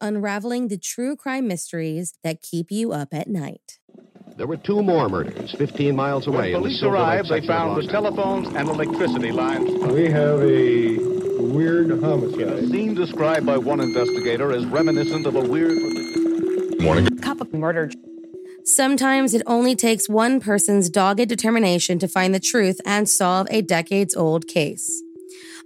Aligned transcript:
unraveling 0.00 0.68
the 0.68 0.78
true 0.78 1.16
crime 1.16 1.46
mysteries 1.48 2.14
that 2.24 2.42
keep 2.42 2.70
you 2.70 2.92
up 2.92 3.08
at 3.12 3.28
night. 3.28 3.78
There 4.36 4.46
were 4.46 4.56
two 4.56 4.82
more 4.82 5.08
murders 5.08 5.52
15 5.58 5.96
miles 5.96 6.26
away. 6.26 6.36
When 6.36 6.46
in 6.46 6.52
the 6.52 6.58
police 6.60 6.80
Silver 6.80 6.96
arrived, 6.96 7.28
they 7.28 7.44
found 7.46 7.82
the 7.82 7.90
telephones 7.90 8.48
and 8.48 8.68
electricity 8.68 9.32
lines. 9.32 9.68
We 9.92 10.04
have 10.10 10.40
a 10.42 10.98
weird 11.42 11.90
A 11.90 11.96
homicide. 12.00 12.68
scene 12.68 12.94
described 12.94 13.46
by 13.46 13.58
one 13.58 13.80
investigator 13.80 14.52
as 14.52 14.64
reminiscent 14.66 15.26
of 15.26 15.34
a 15.34 15.40
weird. 15.40 15.76
Morning. 16.80 17.08
cup 17.18 17.40
of 17.40 17.52
murder. 17.52 17.90
Sometimes 18.64 19.34
it 19.34 19.42
only 19.46 19.74
takes 19.74 20.08
one 20.08 20.40
person's 20.40 20.90
dogged 20.90 21.26
determination 21.28 21.98
to 21.98 22.06
find 22.06 22.34
the 22.34 22.38
truth 22.40 22.80
and 22.84 23.08
solve 23.08 23.46
a 23.50 23.62
decades 23.62 24.14
old 24.14 24.46
case. 24.46 25.02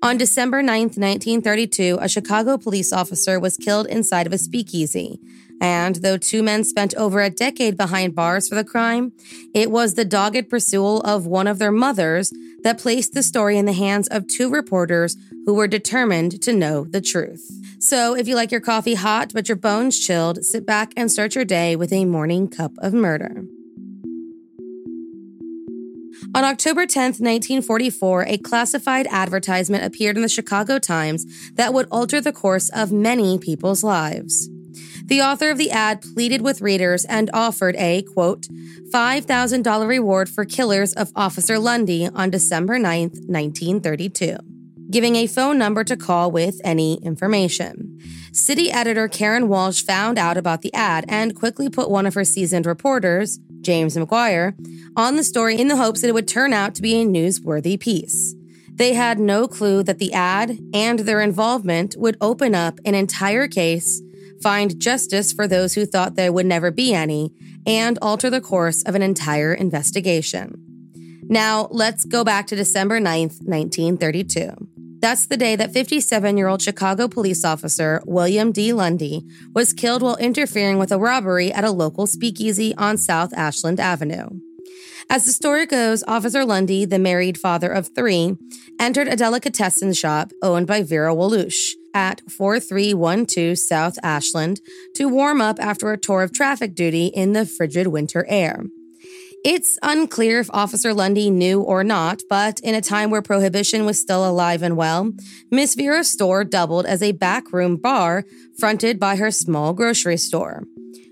On 0.03 0.17
December 0.17 0.65
9th, 0.65 0.99
1932, 0.99 1.99
a 2.01 2.09
Chicago 2.09 2.59
police 2.59 2.93
officer 2.93 3.39
was 3.39 3.57
killed 3.57 3.87
inside 3.87 4.27
of 4.27 4.33
a 4.33 4.39
speakeasy. 4.39 5.21
And 5.61 5.95
though 5.97 6.17
two 6.17 6.43
men 6.43 6.65
spent 6.65 6.93
over 6.97 7.21
a 7.21 7.31
decade 7.31 7.77
behind 7.77 8.17
bars 8.17 8.49
for 8.49 8.57
the 8.57 8.65
crime, 8.65 9.13
it 9.55 9.71
was 9.71 9.95
the 9.95 10.05
dogged 10.05 10.51
pursuit 10.51 11.03
of 11.05 11.29
one 11.29 11.47
of 11.47 11.61
their 11.61 11.71
mothers 11.71 12.33
that 12.65 12.81
placed 12.81 13.15
the 13.15 13.23
story 13.23 13.57
in 13.57 13.65
the 13.65 13.73
hands 13.73 14.09
of 14.09 14.27
two 14.27 14.51
reporters 14.51 15.17
who 15.47 15.55
were 15.55 15.69
determined 15.69 16.43
to 16.43 16.53
know 16.53 16.85
the 16.85 17.01
truth. 17.01 17.49
So 17.79 18.17
if 18.17 18.27
you 18.27 18.35
like 18.35 18.51
your 18.51 18.61
coffee 18.61 18.95
hot 18.95 19.31
but 19.33 19.49
your 19.49 19.57
bones 19.57 20.01
chilled, 20.05 20.45
sit 20.45 20.67
back 20.67 20.93
and 20.97 21.13
start 21.13 21.37
your 21.37 21.45
day 21.45 21.77
with 21.77 21.93
a 21.93 22.07
morning 22.07 22.49
cup 22.49 22.73
of 22.79 22.93
murder. 22.93 23.45
On 26.35 26.45
October 26.45 26.87
10, 26.87 27.03
1944, 27.03 28.23
a 28.23 28.39
classified 28.39 29.07
advertisement 29.11 29.85
appeared 29.85 30.17
in 30.17 30.23
the 30.23 30.31
Chicago 30.31 30.79
Times 30.79 31.27
that 31.57 31.75
would 31.75 31.87
alter 31.91 32.23
the 32.23 32.33
course 32.33 32.71
of 32.71 32.91
many 32.91 33.39
people's 33.39 33.85
lives. 33.85 34.49
The 35.05 35.21
author 35.21 35.51
of 35.51 35.59
the 35.59 35.71
ad 35.71 36.01
pleaded 36.01 36.41
with 36.41 36.63
readers 36.63 37.05
and 37.05 37.29
offered 37.35 37.77
a, 37.77 38.01
quote, 38.15 38.47
$5,000 38.95 39.87
reward 39.87 40.31
for 40.31 40.47
killers 40.47 40.95
of 40.95 41.13
Officer 41.15 41.59
Lundy 41.59 42.09
on 42.09 42.31
December 42.31 42.79
9, 42.79 43.11
1932, 43.11 44.39
giving 44.89 45.17
a 45.17 45.27
phone 45.27 45.59
number 45.59 45.85
to 45.85 45.99
call 45.99 46.31
with 46.31 46.63
any 46.65 46.95
information. 47.03 48.01
City 48.33 48.71
editor 48.71 49.09
Karin 49.09 49.47
Walsh 49.47 49.83
found 49.83 50.19
out 50.19 50.39
about 50.39 50.63
the 50.63 50.73
ad 50.73 51.05
and 51.07 51.37
quickly 51.37 51.69
put 51.69 51.91
one 51.91 52.07
of 52.07 52.15
her 52.15 52.25
seasoned 52.25 52.65
reporters, 52.65 53.39
James 53.61 53.95
McGuire, 53.95 54.55
on 54.97 55.17
the 55.17 55.23
story 55.23 55.61
in 55.61 55.69
the 55.69 55.77
hopes 55.77 56.01
that 56.01 56.09
it 56.09 56.15
would 56.15 56.27
turn 56.27 56.55
out 56.55 56.75
to 56.75 56.83
be 56.83 57.01
a 57.01 57.05
newsworthy 57.05 57.79
piece. 57.79 58.35
They 58.71 58.95
had 58.95 59.19
no 59.19 59.47
clue 59.47 59.83
that 59.83 59.99
the 59.99 60.15
ad 60.15 60.59
and 60.73 61.01
their 61.01 61.21
involvement 61.21 61.95
would 61.99 62.17
open 62.23 62.55
up 62.55 62.81
an 62.87 62.95
entire 62.95 63.49
case, 63.49 64.01
find 64.43 64.81
justice 64.81 65.31
for 65.31 65.47
those 65.47 65.75
who 65.75 65.85
thought 65.85 66.15
there 66.15 66.33
would 66.33 66.47
never 66.47 66.71
be 66.71 66.95
any, 66.95 67.35
and 67.67 67.99
alter 68.01 68.31
the 68.31 68.41
course 68.41 68.83
of 68.85 68.95
an 68.95 69.03
entire 69.03 69.53
investigation. 69.53 70.55
Now, 71.25 71.69
let's 71.71 72.07
go 72.07 72.25
back 72.25 72.47
to 72.47 72.57
December 72.57 72.99
9th, 72.99 73.43
1932. 73.45 74.72
That's 75.03 75.27
the 75.27 75.37
day 75.37 75.57
that 75.57 75.73
57 75.73 76.37
year 76.37 76.47
old 76.47 76.63
Chicago 76.63 77.09
police 77.09 77.45
officer 77.45 78.01
William 78.07 78.53
D. 78.53 78.73
Lundy 78.73 79.27
was 79.53 79.73
killed 79.73 80.01
while 80.01 80.17
interfering 80.17 80.79
with 80.79 80.93
a 80.93 80.99
robbery 80.99 81.53
at 81.53 81.65
a 81.65 81.73
local 81.73 82.07
speakeasy 82.07 82.73
on 82.77 82.97
South 82.97 83.35
Ashland 83.35 83.81
Avenue. 83.81 84.29
As 85.11 85.25
the 85.25 85.33
story 85.33 85.67
goes, 85.67 86.05
Officer 86.07 86.45
Lundy, 86.45 86.85
the 86.85 87.01
married 87.01 87.37
father 87.37 87.69
of 87.69 87.91
three, 87.97 88.37
entered 88.79 89.09
a 89.09 89.17
delicatessen 89.17 89.93
shop 89.93 90.31
owned 90.41 90.69
by 90.69 90.85
Vera 90.85 91.13
Walush 91.13 91.73
at 91.93 92.23
4312 92.31 93.59
South 93.59 93.99
Ashland 94.05 94.61
to 94.95 95.09
warm 95.09 95.41
up 95.41 95.59
after 95.59 95.91
a 95.91 95.99
tour 95.99 96.23
of 96.23 96.33
traffic 96.33 96.77
duty 96.77 97.07
in 97.07 97.33
the 97.33 97.45
frigid 97.45 97.89
winter 97.89 98.25
air. 98.29 98.63
It's 99.45 99.77
unclear 99.83 100.39
if 100.39 100.51
Officer 100.53 100.95
Lundy 100.95 101.29
knew 101.29 101.63
or 101.63 101.83
not, 101.83 102.23
but 102.31 102.61
in 102.61 102.77
a 102.77 102.81
time 102.81 103.11
where 103.11 103.23
prohibition 103.23 103.85
was 103.85 104.01
still 104.01 104.25
alive 104.29 104.63
and 104.63 104.77
well, 104.77 105.13
Miss 105.51 105.75
Vera's 105.75 106.09
store 106.09 106.45
doubled 106.45 106.87
as 106.87 107.03
a 107.03 107.11
backroom 107.11 107.77
bar 107.77 108.25
fronted 108.57 109.01
by 109.01 109.17
her 109.17 109.33
small 109.33 109.73
grocery 109.73 110.17
store, 110.17 110.63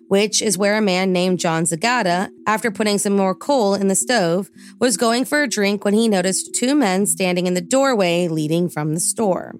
which 0.07 0.41
is 0.41 0.57
where 0.57 0.79
a 0.79 0.81
man 0.81 1.13
named 1.13 1.41
John 1.41 1.65
Zagata, 1.65 2.31
after 2.47 2.71
putting 2.71 2.99
some 2.99 3.17
more 3.17 3.35
coal 3.35 3.75
in 3.75 3.89
the 3.89 3.97
stove, 3.97 4.49
was 4.79 4.97
going 4.97 5.25
for 5.25 5.43
a 5.43 5.49
drink 5.49 5.85
when 5.85 5.95
he 5.95 6.07
noticed 6.07 6.55
two 6.55 6.77
men 6.77 7.07
standing 7.07 7.49
in 7.49 7.55
the 7.55 7.61
doorway 7.61 8.29
leading 8.29 8.69
from 8.69 8.95
the 8.95 9.01
store. 9.01 9.57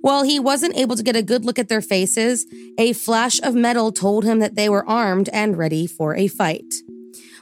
While 0.00 0.22
he 0.22 0.40
wasn't 0.40 0.78
able 0.78 0.96
to 0.96 1.02
get 1.02 1.14
a 1.14 1.22
good 1.22 1.44
look 1.44 1.58
at 1.58 1.68
their 1.68 1.82
faces, 1.82 2.46
a 2.78 2.94
flash 2.94 3.38
of 3.42 3.54
metal 3.54 3.92
told 3.92 4.24
him 4.24 4.38
that 4.38 4.54
they 4.54 4.70
were 4.70 4.88
armed 4.88 5.28
and 5.30 5.58
ready 5.58 5.86
for 5.86 6.16
a 6.16 6.26
fight. 6.26 6.72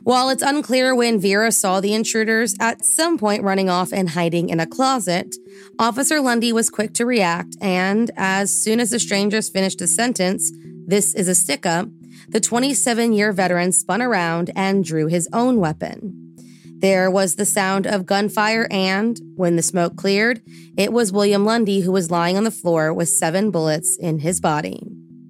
While 0.06 0.28
it's 0.28 0.40
unclear 0.40 0.94
when 0.94 1.18
Vera 1.18 1.50
saw 1.50 1.80
the 1.80 1.92
intruders 1.92 2.54
at 2.60 2.84
some 2.84 3.18
point 3.18 3.42
running 3.42 3.68
off 3.68 3.92
and 3.92 4.10
hiding 4.10 4.50
in 4.50 4.60
a 4.60 4.66
closet, 4.66 5.34
Officer 5.80 6.20
Lundy 6.20 6.52
was 6.52 6.70
quick 6.70 6.94
to 6.94 7.04
react, 7.04 7.56
and 7.60 8.12
as 8.16 8.56
soon 8.56 8.78
as 8.78 8.90
the 8.90 9.00
strangers 9.00 9.48
finished 9.48 9.80
a 9.80 9.88
sentence, 9.88 10.52
this 10.86 11.12
is 11.12 11.26
a 11.26 11.34
stick 11.34 11.66
up, 11.66 11.88
the 12.28 12.38
27 12.38 13.14
year 13.14 13.32
veteran 13.32 13.72
spun 13.72 14.00
around 14.00 14.52
and 14.54 14.84
drew 14.84 15.08
his 15.08 15.28
own 15.32 15.58
weapon. 15.58 16.36
There 16.78 17.10
was 17.10 17.34
the 17.34 17.44
sound 17.44 17.88
of 17.88 18.06
gunfire, 18.06 18.68
and 18.70 19.20
when 19.34 19.56
the 19.56 19.62
smoke 19.62 19.96
cleared, 19.96 20.40
it 20.76 20.92
was 20.92 21.10
William 21.10 21.44
Lundy 21.44 21.80
who 21.80 21.90
was 21.90 22.12
lying 22.12 22.36
on 22.36 22.44
the 22.44 22.52
floor 22.52 22.94
with 22.94 23.08
seven 23.08 23.50
bullets 23.50 23.96
in 23.96 24.20
his 24.20 24.40
body. 24.40 24.86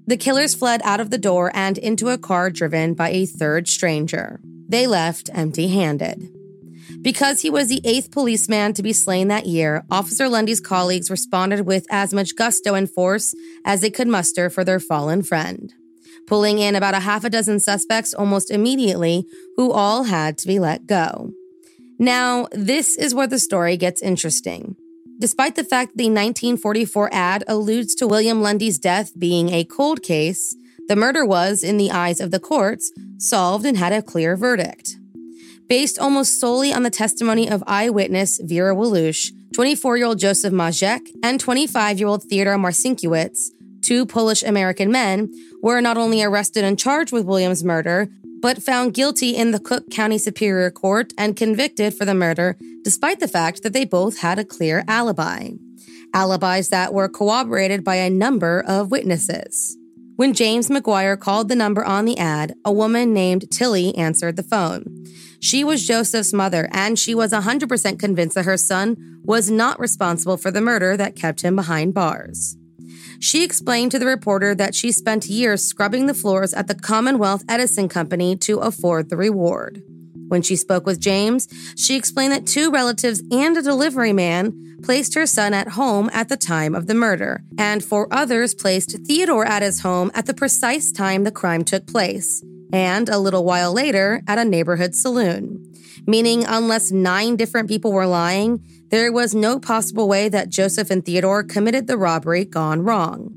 The 0.06 0.18
killers 0.18 0.54
fled 0.54 0.82
out 0.84 1.00
of 1.00 1.08
the 1.08 1.16
door 1.16 1.50
and 1.54 1.78
into 1.78 2.10
a 2.10 2.18
car 2.18 2.50
driven 2.50 2.92
by 2.92 3.08
a 3.08 3.24
third 3.24 3.68
stranger. 3.68 4.38
They 4.68 4.86
left 4.86 5.30
empty 5.32 5.68
handed. 5.68 6.28
Because 7.02 7.42
he 7.42 7.50
was 7.50 7.68
the 7.68 7.80
eighth 7.84 8.10
policeman 8.10 8.72
to 8.74 8.82
be 8.82 8.92
slain 8.92 9.28
that 9.28 9.46
year, 9.46 9.84
Officer 9.90 10.28
Lundy's 10.28 10.60
colleagues 10.60 11.10
responded 11.10 11.66
with 11.66 11.86
as 11.90 12.12
much 12.12 12.36
gusto 12.36 12.74
and 12.74 12.90
force 12.90 13.34
as 13.64 13.80
they 13.80 13.90
could 13.90 14.08
muster 14.08 14.50
for 14.50 14.64
their 14.64 14.80
fallen 14.80 15.22
friend, 15.22 15.72
pulling 16.26 16.58
in 16.58 16.74
about 16.74 16.94
a 16.94 17.00
half 17.00 17.24
a 17.24 17.30
dozen 17.30 17.60
suspects 17.60 18.14
almost 18.14 18.50
immediately, 18.50 19.24
who 19.56 19.72
all 19.72 20.04
had 20.04 20.38
to 20.38 20.48
be 20.48 20.58
let 20.58 20.86
go. 20.86 21.30
Now, 21.98 22.48
this 22.52 22.96
is 22.96 23.14
where 23.14 23.26
the 23.26 23.38
story 23.38 23.76
gets 23.76 24.02
interesting. 24.02 24.76
Despite 25.18 25.54
the 25.54 25.64
fact 25.64 25.96
the 25.96 26.10
1944 26.10 27.08
ad 27.12 27.44
alludes 27.48 27.94
to 27.96 28.06
William 28.06 28.42
Lundy's 28.42 28.78
death 28.78 29.18
being 29.18 29.48
a 29.50 29.64
cold 29.64 30.02
case, 30.02 30.54
the 30.88 30.96
murder 30.96 31.24
was, 31.24 31.64
in 31.64 31.78
the 31.78 31.90
eyes 31.90 32.20
of 32.20 32.30
the 32.30 32.38
courts, 32.38 32.92
solved 33.18 33.64
and 33.64 33.76
had 33.76 33.92
a 33.92 34.02
clear 34.02 34.36
verdict. 34.36 34.96
Based 35.68 35.98
almost 35.98 36.38
solely 36.38 36.72
on 36.72 36.82
the 36.82 36.90
testimony 36.90 37.48
of 37.48 37.64
eyewitness 37.66 38.40
Vera 38.42 38.74
Walush, 38.74 39.32
24 39.54 39.96
year 39.96 40.06
old 40.06 40.18
Joseph 40.18 40.52
Majczek, 40.52 41.08
and 41.22 41.40
25 41.40 41.98
year 41.98 42.08
old 42.08 42.22
Theodore 42.22 42.56
Marcinkiewicz, 42.56 43.48
two 43.82 44.06
Polish 44.06 44.42
American 44.42 44.90
men, 44.90 45.32
were 45.62 45.80
not 45.80 45.96
only 45.96 46.22
arrested 46.22 46.64
and 46.64 46.78
charged 46.78 47.12
with 47.12 47.24
William's 47.24 47.64
murder, 47.64 48.08
but 48.40 48.62
found 48.62 48.94
guilty 48.94 49.30
in 49.30 49.50
the 49.50 49.58
Cook 49.58 49.90
County 49.90 50.18
Superior 50.18 50.70
Court 50.70 51.12
and 51.16 51.36
convicted 51.36 51.94
for 51.94 52.04
the 52.04 52.14
murder, 52.14 52.56
despite 52.84 53.18
the 53.20 53.28
fact 53.28 53.62
that 53.62 53.72
they 53.72 53.84
both 53.84 54.18
had 54.18 54.38
a 54.38 54.44
clear 54.44 54.84
alibi. 54.86 55.50
Alibis 56.14 56.68
that 56.68 56.94
were 56.94 57.08
corroborated 57.08 57.82
by 57.82 57.96
a 57.96 58.10
number 58.10 58.62
of 58.66 58.90
witnesses. 58.90 59.76
When 60.16 60.32
James 60.32 60.70
McGuire 60.70 61.20
called 61.20 61.48
the 61.48 61.54
number 61.54 61.84
on 61.84 62.06
the 62.06 62.16
ad, 62.16 62.54
a 62.64 62.72
woman 62.72 63.12
named 63.12 63.50
Tilly 63.50 63.94
answered 63.96 64.36
the 64.36 64.42
phone. 64.42 65.04
She 65.40 65.62
was 65.62 65.86
Joseph's 65.86 66.32
mother, 66.32 66.70
and 66.72 66.98
she 66.98 67.14
was 67.14 67.32
100% 67.32 67.98
convinced 67.98 68.34
that 68.34 68.46
her 68.46 68.56
son 68.56 69.20
was 69.24 69.50
not 69.50 69.78
responsible 69.78 70.38
for 70.38 70.50
the 70.50 70.62
murder 70.62 70.96
that 70.96 71.16
kept 71.16 71.42
him 71.42 71.54
behind 71.54 71.92
bars. 71.92 72.56
She 73.20 73.44
explained 73.44 73.90
to 73.90 73.98
the 73.98 74.06
reporter 74.06 74.54
that 74.54 74.74
she 74.74 74.90
spent 74.90 75.26
years 75.26 75.62
scrubbing 75.62 76.06
the 76.06 76.14
floors 76.14 76.54
at 76.54 76.66
the 76.66 76.74
Commonwealth 76.74 77.44
Edison 77.46 77.86
Company 77.86 78.36
to 78.36 78.60
afford 78.60 79.10
the 79.10 79.18
reward. 79.18 79.82
When 80.28 80.42
she 80.42 80.56
spoke 80.56 80.86
with 80.86 81.00
James, 81.00 81.48
she 81.76 81.96
explained 81.96 82.32
that 82.32 82.46
two 82.46 82.70
relatives 82.70 83.22
and 83.30 83.56
a 83.56 83.62
delivery 83.62 84.12
man 84.12 84.78
placed 84.82 85.14
her 85.14 85.26
son 85.26 85.54
at 85.54 85.70
home 85.70 86.10
at 86.12 86.28
the 86.28 86.36
time 86.36 86.74
of 86.74 86.86
the 86.86 86.94
murder, 86.94 87.42
and 87.58 87.84
four 87.84 88.08
others 88.10 88.54
placed 88.54 88.98
Theodore 89.06 89.46
at 89.46 89.62
his 89.62 89.80
home 89.80 90.10
at 90.14 90.26
the 90.26 90.34
precise 90.34 90.92
time 90.92 91.24
the 91.24 91.30
crime 91.30 91.64
took 91.64 91.86
place, 91.86 92.44
and 92.72 93.08
a 93.08 93.18
little 93.18 93.44
while 93.44 93.72
later 93.72 94.22
at 94.26 94.38
a 94.38 94.44
neighborhood 94.44 94.94
saloon. 94.94 95.62
Meaning, 96.06 96.44
unless 96.46 96.92
nine 96.92 97.36
different 97.36 97.68
people 97.68 97.92
were 97.92 98.06
lying, 98.06 98.62
there 98.90 99.10
was 99.10 99.34
no 99.34 99.58
possible 99.58 100.08
way 100.08 100.28
that 100.28 100.50
Joseph 100.50 100.90
and 100.90 101.04
Theodore 101.04 101.42
committed 101.42 101.86
the 101.86 101.96
robbery 101.96 102.44
gone 102.44 102.82
wrong. 102.82 103.32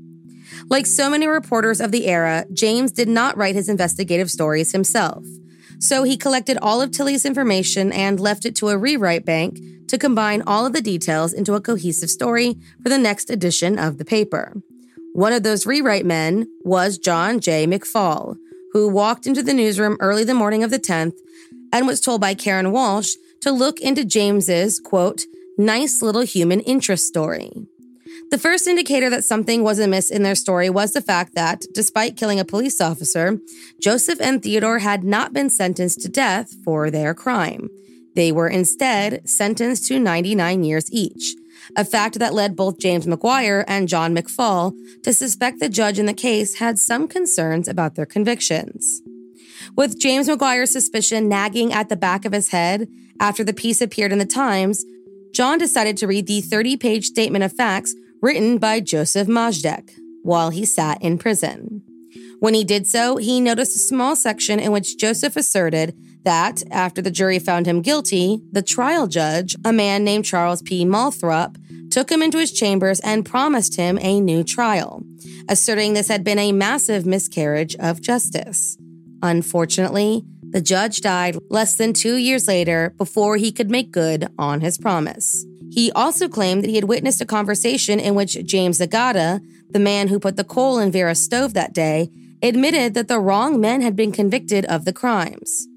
Like 0.68 0.86
so 0.86 1.10
many 1.10 1.26
reporters 1.26 1.80
of 1.80 1.90
the 1.90 2.06
era, 2.06 2.44
James 2.52 2.92
did 2.92 3.08
not 3.08 3.36
write 3.36 3.56
his 3.56 3.68
investigative 3.68 4.30
stories 4.30 4.70
himself. 4.70 5.24
So 5.80 6.02
he 6.02 6.18
collected 6.18 6.58
all 6.60 6.82
of 6.82 6.90
Tilly's 6.90 7.24
information 7.24 7.90
and 7.90 8.20
left 8.20 8.44
it 8.44 8.54
to 8.56 8.68
a 8.68 8.76
rewrite 8.76 9.24
bank 9.24 9.58
to 9.88 9.98
combine 9.98 10.42
all 10.46 10.66
of 10.66 10.74
the 10.74 10.82
details 10.82 11.32
into 11.32 11.54
a 11.54 11.60
cohesive 11.60 12.10
story 12.10 12.58
for 12.82 12.90
the 12.90 12.98
next 12.98 13.30
edition 13.30 13.78
of 13.78 13.96
the 13.96 14.04
paper. 14.04 14.62
One 15.14 15.32
of 15.32 15.42
those 15.42 15.66
rewrite 15.66 16.04
men 16.04 16.46
was 16.64 16.98
John 16.98 17.40
J. 17.40 17.66
McPhaul, 17.66 18.36
who 18.72 18.88
walked 18.88 19.26
into 19.26 19.42
the 19.42 19.54
newsroom 19.54 19.96
early 20.00 20.22
the 20.22 20.34
morning 20.34 20.62
of 20.62 20.70
the 20.70 20.78
10th 20.78 21.14
and 21.72 21.86
was 21.86 22.00
told 22.00 22.20
by 22.20 22.34
Karin 22.34 22.72
Walsh 22.72 23.14
to 23.40 23.50
look 23.50 23.80
into 23.80 24.04
James's, 24.04 24.78
quote, 24.80 25.24
nice 25.56 26.02
little 26.02 26.22
human 26.22 26.60
interest 26.60 27.06
story. 27.06 27.50
The 28.30 28.38
first 28.38 28.66
indicator 28.66 29.10
that 29.10 29.24
something 29.24 29.62
was 29.62 29.78
amiss 29.78 30.10
in 30.10 30.22
their 30.22 30.34
story 30.34 30.70
was 30.70 30.92
the 30.92 31.02
fact 31.02 31.34
that, 31.34 31.64
despite 31.72 32.16
killing 32.16 32.38
a 32.38 32.44
police 32.44 32.80
officer, 32.80 33.38
Joseph 33.80 34.20
and 34.20 34.42
Theodore 34.42 34.78
had 34.78 35.02
not 35.02 35.32
been 35.32 35.50
sentenced 35.50 36.00
to 36.02 36.08
death 36.08 36.54
for 36.64 36.90
their 36.90 37.14
crime. 37.14 37.68
They 38.14 38.32
were 38.32 38.48
instead 38.48 39.28
sentenced 39.28 39.86
to 39.88 39.98
99 39.98 40.64
years 40.64 40.92
each, 40.92 41.34
a 41.76 41.84
fact 41.84 42.18
that 42.18 42.34
led 42.34 42.56
both 42.56 42.78
James 42.78 43.06
McGuire 43.06 43.64
and 43.66 43.88
John 43.88 44.14
McPhaul 44.14 44.74
to 45.02 45.12
suspect 45.12 45.60
the 45.60 45.68
judge 45.68 45.98
in 45.98 46.06
the 46.06 46.14
case 46.14 46.58
had 46.58 46.78
some 46.78 47.08
concerns 47.08 47.68
about 47.68 47.94
their 47.94 48.06
convictions. 48.06 49.02
With 49.76 49.98
James 49.98 50.28
McGuire's 50.28 50.70
suspicion 50.70 51.28
nagging 51.28 51.72
at 51.72 51.88
the 51.88 51.96
back 51.96 52.24
of 52.24 52.32
his 52.32 52.50
head 52.50 52.88
after 53.20 53.44
the 53.44 53.52
piece 53.52 53.80
appeared 53.80 54.12
in 54.12 54.18
the 54.18 54.26
Times, 54.26 54.84
John 55.32 55.58
decided 55.58 55.96
to 55.98 56.06
read 56.06 56.26
the 56.26 56.40
30 56.40 56.76
page 56.76 57.04
statement 57.06 57.44
of 57.44 57.52
facts 57.52 57.94
written 58.22 58.58
by 58.58 58.80
Joseph 58.80 59.28
Majczek 59.28 59.90
while 60.22 60.50
he 60.50 60.64
sat 60.64 61.02
in 61.02 61.18
prison. 61.18 61.82
When 62.40 62.54
he 62.54 62.64
did 62.64 62.86
so, 62.86 63.16
he 63.16 63.40
noticed 63.40 63.76
a 63.76 63.80
small 63.80 64.16
section 64.16 64.58
in 64.58 64.72
which 64.72 64.98
Joseph 64.98 65.36
asserted 65.36 65.94
that, 66.24 66.62
after 66.70 67.00
the 67.00 67.10
jury 67.10 67.38
found 67.38 67.66
him 67.66 67.82
guilty, 67.82 68.40
the 68.52 68.62
trial 68.62 69.06
judge, 69.06 69.56
a 69.64 69.72
man 69.72 70.04
named 70.04 70.24
Charles 70.24 70.62
P. 70.62 70.84
Molthrop, 70.84 71.56
took 71.90 72.10
him 72.10 72.22
into 72.22 72.38
his 72.38 72.52
chambers 72.52 73.00
and 73.00 73.26
promised 73.26 73.76
him 73.76 73.98
a 74.00 74.20
new 74.20 74.44
trial, 74.44 75.02
asserting 75.48 75.94
this 75.94 76.08
had 76.08 76.24
been 76.24 76.38
a 76.38 76.52
massive 76.52 77.04
miscarriage 77.04 77.74
of 77.76 78.00
justice. 78.00 78.78
Unfortunately, 79.22 80.22
the 80.50 80.60
judge 80.60 81.00
died 81.00 81.36
less 81.48 81.76
than 81.76 81.92
two 81.92 82.16
years 82.16 82.48
later 82.48 82.94
before 82.96 83.36
he 83.36 83.52
could 83.52 83.70
make 83.70 83.92
good 83.92 84.28
on 84.38 84.60
his 84.60 84.78
promise. 84.78 85.44
He 85.70 85.92
also 85.92 86.28
claimed 86.28 86.64
that 86.64 86.68
he 86.68 86.74
had 86.74 86.84
witnessed 86.84 87.20
a 87.20 87.26
conversation 87.26 88.00
in 88.00 88.14
which 88.14 88.44
James 88.44 88.78
Zagata, 88.78 89.40
the 89.70 89.78
man 89.78 90.08
who 90.08 90.18
put 90.18 90.36
the 90.36 90.44
coal 90.44 90.78
in 90.78 90.90
Vera's 90.90 91.22
stove 91.22 91.54
that 91.54 91.72
day, 91.72 92.10
admitted 92.42 92.94
that 92.94 93.08
the 93.08 93.20
wrong 93.20 93.60
men 93.60 93.80
had 93.80 93.94
been 93.94 94.12
convicted 94.12 94.64
of 94.64 94.84
the 94.84 94.92
crimes. 94.92 95.68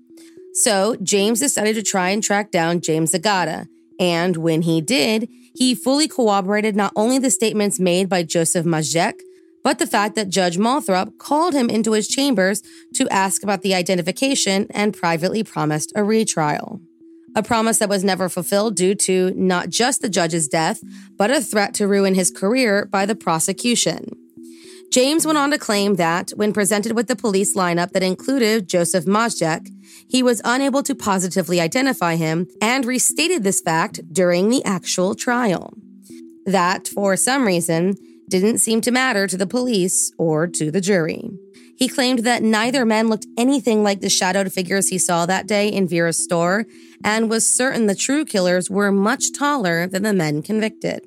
So 0.54 0.96
James 1.02 1.40
decided 1.40 1.76
to 1.76 1.84
try 1.84 2.10
and 2.10 2.24
track 2.24 2.52
down 2.52 2.82
James 2.82 3.12
Zagata, 3.12 3.68
and 4.00 4.38
when 4.38 4.64
he 4.64 4.82
did, 4.82 5.30
he 5.56 5.76
fully 5.76 6.08
corroborated 6.08 6.76
not 6.76 6.94
only 6.96 7.20
the 7.20 7.30
statements 7.30 7.80
made 7.80 8.10
by 8.10 8.24
Joseph 8.24 8.66
Majczek, 8.66 9.20
but 9.64 9.80
the 9.80 9.88
fact 9.88 10.16
that 10.16 10.30
Judge 10.30 10.58
Molthrop 10.58 11.18
called 11.18 11.54
him 11.54 11.70
into 11.70 11.94
his 11.94 12.08
chambers 12.08 12.62
to 12.96 13.08
ask 13.10 13.44
about 13.44 13.62
the 13.62 13.74
identification 13.74 14.68
and 14.72 14.94
privately 14.94 15.44
promised 15.44 15.94
a 15.96 16.04
retrial. 16.04 16.82
A 17.36 17.44
promise 17.44 17.80
that 17.80 17.90
was 17.90 18.04
never 18.04 18.30
fulfilled 18.30 18.76
due 18.76 18.96
to 18.96 19.32
not 19.36 19.70
just 19.70 20.02
the 20.02 20.10
judge's 20.10 20.48
death, 20.48 20.82
but 21.18 21.32
a 21.32 21.42
threat 21.42 21.74
to 21.76 21.88
ruin 21.88 22.14
his 22.14 22.30
career 22.30 22.86
by 22.86 23.06
the 23.06 23.16
prosecution. 23.16 24.16
James 24.92 25.26
went 25.26 25.40
on 25.40 25.50
to 25.50 25.58
claim 25.58 25.96
that, 25.96 26.30
when 26.36 26.54
presented 26.54 26.92
with 26.92 27.08
the 27.08 27.16
police 27.16 27.56
lineup 27.56 27.94
that 27.94 28.04
included 28.04 28.70
Joseph 28.70 29.06
Majczek, 29.06 29.68
he 30.08 30.22
was 30.22 30.40
unable 30.46 30.84
to 30.84 30.94
positively 30.94 31.60
identify 31.60 32.16
him 32.16 32.48
and 32.62 32.86
restated 32.86 33.44
this 33.44 33.60
fact 33.60 34.02
during 34.14 34.50
the 34.50 34.64
actual 34.64 35.16
trial. 35.16 35.74
That, 36.46 36.88
for 36.88 37.18
some 37.18 37.48
reason, 37.48 37.96
didn't 38.30 38.60
seem 38.60 38.82
to 38.82 38.92
matter 38.92 39.26
to 39.26 39.38
the 39.38 39.48
police 39.48 40.12
or 40.20 40.46
to 40.46 40.70
the 40.70 40.82
jury. 40.82 41.32
He 41.76 41.88
claimed 41.88 42.20
that 42.20 42.44
neither 42.44 42.86
man 42.86 43.10
looked 43.10 43.26
anything 43.38 43.84
like 43.84 44.02
the 44.02 44.10
shadowed 44.10 44.54
figures 44.54 44.90
he 44.90 44.98
saw 44.98 45.26
that 45.26 45.48
day 45.48 45.68
in 45.68 45.88
Vera's 45.88 46.24
store 46.24 46.66
and 47.04 47.30
was 47.30 47.48
certain 47.48 47.88
the 47.88 47.96
true 47.96 48.26
killers 48.26 48.70
were 48.70 48.92
much 48.92 49.34
taller 49.34 49.88
than 49.88 50.04
the 50.04 50.14
men 50.14 50.42
convicted. 50.42 51.06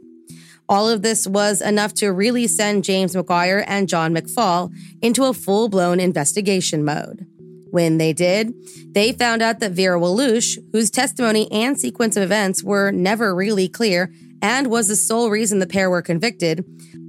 All 0.69 0.89
of 0.89 1.03
this 1.03 1.29
was 1.29 1.63
enough 1.63 1.95
to 1.95 2.13
really 2.13 2.49
send 2.49 2.85
James 2.85 3.15
McGuire 3.15 3.65
and 3.67 3.89
John 3.89 4.15
McPhaul 4.15 4.73
into 5.01 5.25
a 5.25 5.33
full 5.33 5.69
blown 5.69 6.01
investigation 6.01 6.85
mode. 6.85 7.27
When 7.71 7.99
they 7.99 8.13
did, 8.13 8.53
they 8.93 9.13
found 9.13 9.43
out 9.43 9.61
that 9.61 9.73
Vera 9.73 10.01
Walush, 10.01 10.59
whose 10.73 10.91
testimony 10.91 11.51
and 11.53 11.79
sequence 11.79 12.17
of 12.17 12.23
events 12.23 12.65
were 12.65 12.91
never 12.91 13.35
really 13.35 13.69
clear 13.69 14.13
and 14.43 14.69
was 14.69 14.89
the 14.89 14.97
sole 14.97 15.31
reason 15.31 15.61
the 15.61 15.67
pair 15.67 15.89
were 15.89 16.03
convicted, 16.03 16.65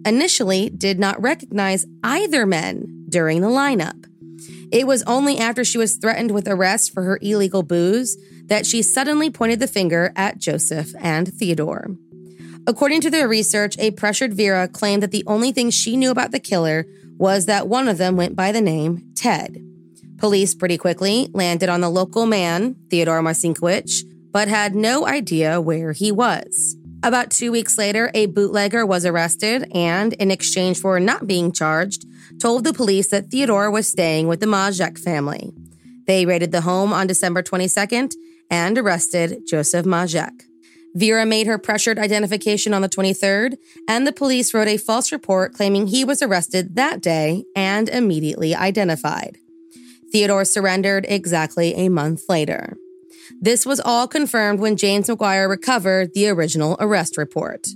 initially 0.06 0.70
did 0.70 1.00
not 1.00 1.22
recognize 1.22 1.86
either 2.04 2.46
men 2.46 2.97
during 3.10 3.42
the 3.42 3.48
lineup. 3.48 4.06
It 4.72 4.86
was 4.86 5.04
only 5.04 5.38
after 5.38 5.64
she 5.64 5.78
was 5.78 5.96
threatened 5.96 6.32
with 6.32 6.48
arrest 6.48 6.94
for 6.94 7.04
her 7.04 7.20
illegal 7.22 7.64
booze 7.64 8.18
that 8.46 8.66
she 8.66 8.82
suddenly 8.82 9.30
pointed 9.30 9.60
the 9.60 9.68
finger 9.68 10.12
at 10.16 10.38
Joseph 10.38 10.94
and 11.00 11.34
Theodore. 11.34 11.88
According 12.66 13.02
to 13.02 13.10
their 13.10 13.30
research, 13.30 13.78
a 13.80 13.92
pressured 13.92 14.34
Vera 14.34 14.68
claimed 14.68 15.02
that 15.04 15.12
the 15.12 15.24
only 15.26 15.54
thing 15.54 15.70
she 15.70 15.96
knew 15.96 16.12
about 16.12 16.32
the 16.32 16.40
killer 16.40 16.86
was 17.18 17.46
that 17.46 17.68
one 17.68 17.88
of 17.88 17.98
them 17.98 18.18
went 18.18 18.36
by 18.36 18.52
the 18.52 18.62
name 18.62 19.12
Ted. 19.16 19.64
Police 20.18 20.54
pretty 20.54 20.78
quickly 20.78 21.30
landed 21.34 21.70
on 21.70 21.80
the 21.80 21.90
local 21.90 22.26
man, 22.26 22.76
Theodore 22.90 23.22
Marcinkiewicz, 23.22 24.04
but 24.32 24.48
had 24.48 24.76
no 24.76 25.08
idea 25.08 25.62
where 25.62 25.94
he 25.94 26.12
was. 26.12 26.76
About 27.04 27.32
two 27.32 27.52
weeks 27.52 27.78
later, 27.78 28.12
a 28.14 28.26
bootlegger 28.26 28.86
was 28.86 29.06
arrested 29.06 29.72
and, 29.74 30.14
in 30.14 30.32
exchange 30.32 30.80
for 30.80 31.00
not 31.00 31.28
being 31.28 31.52
charged, 31.52 32.06
told 32.40 32.64
the 32.64 32.74
police 32.74 33.08
that 33.08 33.30
Theodore 33.30 33.72
was 33.72 33.88
staying 33.88 34.28
with 34.28 34.40
the 34.40 34.46
Majczek 34.46 34.98
family. 34.98 35.52
They 36.06 36.26
raided 36.26 36.52
the 36.52 36.62
home 36.62 36.94
on 36.94 37.08
December 37.08 37.44
22nd 37.44 38.14
and 38.50 38.78
arrested 38.78 39.42
Joseph 39.48 39.86
Majczek. 39.86 40.44
Vera 40.96 41.26
made 41.26 41.48
her 41.48 41.58
pressured 41.58 42.00
identification 42.00 42.74
on 42.74 42.82
the 42.82 42.90
23rd, 42.90 43.58
and 43.88 44.08
the 44.08 44.12
police 44.12 44.54
wrote 44.54 44.68
a 44.68 44.78
false 44.78 45.12
report 45.12 45.54
claiming 45.54 45.88
he 45.88 46.04
was 46.04 46.22
arrested 46.22 46.76
that 46.76 47.02
day 47.02 47.44
and 47.56 47.90
immediately 47.90 48.56
identified. 48.56 49.38
Theodore 50.12 50.46
surrendered 50.46 51.06
exactly 51.08 51.76
a 51.76 51.90
month 51.90 52.24
later. 52.30 52.78
This 53.40 53.66
was 53.66 53.80
all 53.80 54.08
confirmed 54.08 54.60
when 54.60 54.78
James 54.78 55.08
McGuire 55.08 55.50
recovered 55.50 56.14
the 56.14 56.30
original 56.30 56.78
arrest 56.80 57.18
report. 57.18 57.68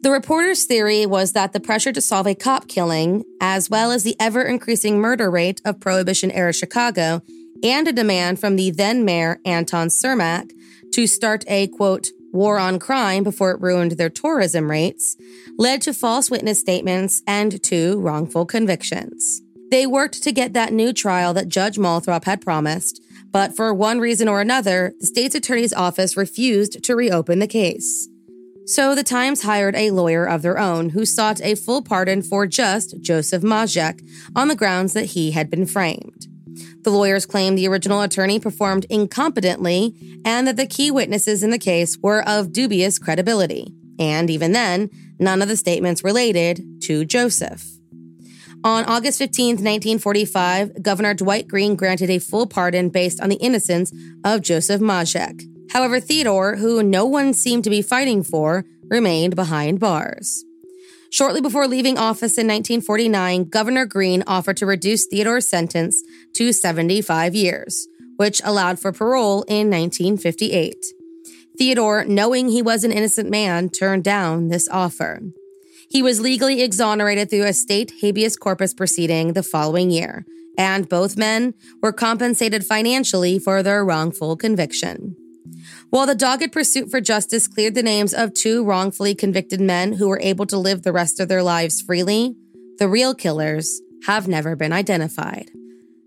The 0.00 0.12
reporter's 0.12 0.64
theory 0.64 1.06
was 1.06 1.32
that 1.32 1.52
the 1.52 1.58
pressure 1.58 1.92
to 1.92 2.00
solve 2.00 2.28
a 2.28 2.34
cop 2.34 2.68
killing, 2.68 3.24
as 3.40 3.68
well 3.68 3.90
as 3.90 4.04
the 4.04 4.14
ever 4.20 4.42
increasing 4.42 5.00
murder 5.00 5.28
rate 5.28 5.60
of 5.64 5.80
Prohibition 5.80 6.30
era 6.30 6.52
Chicago, 6.52 7.20
and 7.64 7.88
a 7.88 7.92
demand 7.92 8.38
from 8.38 8.54
the 8.54 8.70
then 8.70 9.04
mayor 9.04 9.40
Anton 9.44 9.88
Cermak 9.88 10.52
to 10.92 11.08
start 11.08 11.44
a 11.48 11.66
quote, 11.66 12.08
war 12.32 12.60
on 12.60 12.78
crime 12.78 13.24
before 13.24 13.50
it 13.50 13.60
ruined 13.60 13.92
their 13.92 14.08
tourism 14.08 14.70
rates, 14.70 15.16
led 15.56 15.82
to 15.82 15.92
false 15.92 16.30
witness 16.30 16.60
statements 16.60 17.22
and 17.26 17.60
two 17.62 17.98
wrongful 18.00 18.46
convictions. 18.46 19.42
They 19.72 19.84
worked 19.84 20.22
to 20.22 20.32
get 20.32 20.52
that 20.52 20.72
new 20.72 20.92
trial 20.92 21.34
that 21.34 21.48
Judge 21.48 21.76
Molthrop 21.76 22.24
had 22.24 22.40
promised, 22.40 23.02
but 23.32 23.56
for 23.56 23.74
one 23.74 23.98
reason 23.98 24.28
or 24.28 24.40
another, 24.40 24.92
the 25.00 25.06
state's 25.06 25.34
attorney's 25.34 25.72
office 25.72 26.16
refused 26.16 26.84
to 26.84 26.94
reopen 26.94 27.40
the 27.40 27.48
case. 27.48 28.08
So 28.68 28.94
the 28.94 29.02
Times 29.02 29.44
hired 29.44 29.74
a 29.76 29.92
lawyer 29.92 30.28
of 30.28 30.42
their 30.42 30.58
own 30.58 30.90
who 30.90 31.06
sought 31.06 31.40
a 31.40 31.54
full 31.54 31.80
pardon 31.80 32.20
for 32.20 32.46
just 32.46 33.00
Joseph 33.00 33.42
Majczek 33.42 34.06
on 34.36 34.48
the 34.48 34.54
grounds 34.54 34.92
that 34.92 35.06
he 35.06 35.30
had 35.30 35.48
been 35.48 35.64
framed. 35.64 36.26
The 36.82 36.90
lawyers 36.90 37.24
claimed 37.24 37.56
the 37.56 37.66
original 37.66 38.02
attorney 38.02 38.38
performed 38.38 38.84
incompetently 38.90 40.20
and 40.22 40.46
that 40.46 40.58
the 40.58 40.66
key 40.66 40.90
witnesses 40.90 41.42
in 41.42 41.48
the 41.48 41.58
case 41.58 41.96
were 42.02 42.22
of 42.28 42.52
dubious 42.52 42.98
credibility. 42.98 43.72
And 43.98 44.28
even 44.28 44.52
then, 44.52 44.90
none 45.18 45.40
of 45.40 45.48
the 45.48 45.56
statements 45.56 46.04
related 46.04 46.82
to 46.82 47.06
Joseph. 47.06 47.64
On 48.64 48.84
August 48.84 49.18
15, 49.18 49.52
1945, 49.52 50.82
Governor 50.82 51.14
Dwight 51.14 51.48
Green 51.48 51.74
granted 51.74 52.10
a 52.10 52.18
full 52.18 52.46
pardon 52.46 52.90
based 52.90 53.18
on 53.18 53.30
the 53.30 53.36
innocence 53.36 53.94
of 54.24 54.42
Joseph 54.42 54.82
Mazurek. 54.82 55.40
However, 55.78 56.00
Theodore, 56.00 56.56
who 56.56 56.82
no 56.82 57.06
one 57.06 57.32
seemed 57.32 57.62
to 57.62 57.70
be 57.70 57.82
fighting 57.82 58.24
for, 58.24 58.64
remained 58.90 59.36
behind 59.36 59.78
bars. 59.78 60.44
Shortly 61.08 61.40
before 61.40 61.68
leaving 61.68 61.96
office 61.96 62.36
in 62.36 62.48
1949, 62.48 63.44
Governor 63.44 63.86
Green 63.86 64.24
offered 64.26 64.56
to 64.56 64.66
reduce 64.66 65.06
Theodore's 65.06 65.48
sentence 65.48 66.02
to 66.34 66.52
75 66.52 67.36
years, 67.36 67.86
which 68.16 68.42
allowed 68.44 68.80
for 68.80 68.90
parole 68.90 69.44
in 69.44 69.70
1958. 69.70 70.84
Theodore, 71.56 72.04
knowing 72.04 72.48
he 72.48 72.60
was 72.60 72.82
an 72.82 72.90
innocent 72.90 73.30
man, 73.30 73.68
turned 73.68 74.02
down 74.02 74.48
this 74.48 74.68
offer. 74.70 75.20
He 75.88 76.02
was 76.02 76.20
legally 76.20 76.60
exonerated 76.60 77.30
through 77.30 77.44
a 77.44 77.52
state 77.52 77.92
habeas 78.00 78.36
corpus 78.36 78.74
proceeding 78.74 79.34
the 79.34 79.44
following 79.44 79.92
year, 79.92 80.26
and 80.58 80.88
both 80.88 81.16
men 81.16 81.54
were 81.80 81.92
compensated 81.92 82.66
financially 82.66 83.38
for 83.38 83.62
their 83.62 83.84
wrongful 83.84 84.36
conviction. 84.36 85.14
While 85.90 86.06
the 86.06 86.14
dogged 86.14 86.52
pursuit 86.52 86.90
for 86.90 87.00
justice 87.00 87.48
cleared 87.48 87.74
the 87.74 87.82
names 87.82 88.12
of 88.12 88.34
two 88.34 88.64
wrongfully 88.64 89.14
convicted 89.14 89.60
men 89.60 89.94
who 89.94 90.08
were 90.08 90.20
able 90.20 90.46
to 90.46 90.58
live 90.58 90.82
the 90.82 90.92
rest 90.92 91.20
of 91.20 91.28
their 91.28 91.42
lives 91.42 91.80
freely, 91.80 92.36
the 92.78 92.88
real 92.88 93.14
killers 93.14 93.80
have 94.06 94.28
never 94.28 94.54
been 94.54 94.72
identified. 94.72 95.50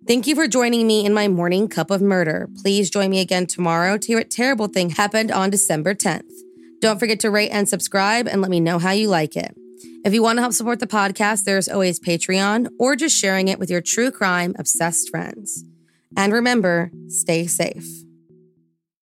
Thank 0.07 0.25
you 0.25 0.35
for 0.35 0.47
joining 0.47 0.88
me 0.88 1.05
in 1.05 1.13
my 1.13 1.27
morning 1.27 1.67
cup 1.67 1.91
of 1.91 2.01
murder. 2.01 2.50
Please 2.61 2.89
join 2.89 3.11
me 3.11 3.19
again 3.19 3.45
tomorrow 3.45 3.97
to 3.97 4.07
hear 4.07 4.17
what 4.17 4.31
terrible 4.31 4.67
thing 4.67 4.91
happened 4.91 5.31
on 5.31 5.50
December 5.50 5.93
10th. 5.93 6.31
Don't 6.79 7.00
forget 7.00 7.19
to 7.19 7.29
rate 7.29 7.50
and 7.50 7.69
subscribe 7.69 8.27
and 8.27 8.41
let 8.41 8.50
me 8.50 8.59
know 8.59 8.79
how 8.79 8.91
you 8.91 9.07
like 9.07 9.35
it. 9.35 9.55
If 10.03 10.13
you 10.13 10.23
want 10.23 10.38
to 10.38 10.41
help 10.41 10.53
support 10.53 10.79
the 10.79 10.88
podcast, 10.88 11.43
there's 11.43 11.69
always 11.69 12.00
Patreon 12.00 12.69
or 12.79 12.95
just 12.95 13.15
sharing 13.15 13.47
it 13.47 13.59
with 13.59 13.69
your 13.69 13.81
true 13.81 14.09
crime 14.09 14.55
obsessed 14.57 15.09
friends. 15.09 15.63
And 16.17 16.33
remember, 16.33 16.91
stay 17.07 17.45
safe. 17.45 17.88